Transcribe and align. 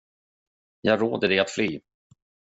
Jag 0.81 1.01
råder 1.01 1.27
dig 1.29 1.39
att 1.39 1.49
fly. 1.51 1.81